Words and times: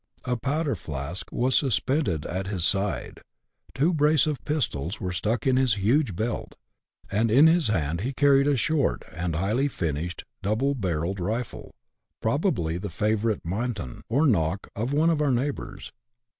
A 0.25 0.35
powder 0.35 0.73
flask 0.73 1.31
was 1.31 1.53
suspended 1.55 2.25
at 2.25 2.47
his 2.47 2.65
side, 2.65 3.21
two 3.75 3.93
brace 3.93 4.25
of 4.25 4.43
pistols 4.45 4.99
were 4.99 5.11
stuck 5.11 5.45
in 5.45 5.57
his 5.57 5.75
huge 5.75 6.15
belt, 6.15 6.55
and 7.11 7.29
in 7.29 7.45
his 7.45 7.67
hand 7.67 8.01
he 8.01 8.11
carried 8.11 8.47
a 8.47 8.57
short 8.57 9.03
and 9.13 9.35
highly 9.35 9.67
finished 9.67 10.23
double 10.41 10.73
barrelled 10.73 11.19
rifle, 11.19 11.75
probably 12.19 12.79
the 12.79 12.89
favourite 12.89 13.45
Manton 13.45 14.01
or 14.09 14.25
Nock 14.25 14.69
of 14.75 14.91
one 14.91 15.11
of 15.11 15.21
our 15.21 15.31
neighbours. 15.31 15.91